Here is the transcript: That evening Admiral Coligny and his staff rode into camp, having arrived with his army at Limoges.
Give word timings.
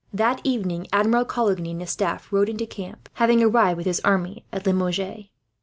That 0.11 0.41
evening 0.43 0.87
Admiral 0.91 1.25
Coligny 1.25 1.69
and 1.69 1.79
his 1.81 1.91
staff 1.91 2.33
rode 2.33 2.49
into 2.49 2.65
camp, 2.65 3.07
having 3.13 3.43
arrived 3.43 3.77
with 3.77 3.85
his 3.85 3.99
army 4.03 4.43
at 4.51 4.65
Limoges. 4.65 5.25